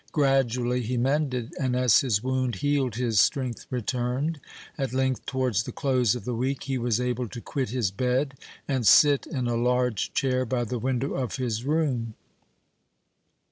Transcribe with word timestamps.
Gradually 0.11 0.81
he 0.81 0.97
mended, 0.97 1.53
and 1.59 1.75
as 1.75 1.99
his 1.99 2.23
wound 2.23 2.55
healed 2.55 2.95
his 2.95 3.19
strength 3.19 3.67
returned. 3.69 4.39
At 4.75 4.93
length, 4.95 5.27
towards 5.27 5.61
the 5.61 5.71
close 5.71 6.15
of 6.15 6.25
the 6.25 6.33
week, 6.33 6.63
he 6.63 6.79
was 6.79 6.99
able 6.99 7.27
to 7.27 7.39
quit 7.39 7.69
his 7.69 7.91
bed 7.91 8.33
and 8.67 8.87
sit 8.87 9.27
in 9.27 9.45
a 9.47 9.55
large 9.55 10.11
chair 10.15 10.43
by 10.43 10.63
the 10.63 10.79
window 10.79 11.13
of 11.13 11.35
his 11.35 11.65
room. 11.65 12.15